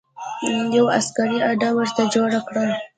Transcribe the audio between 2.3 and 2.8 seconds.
کړه.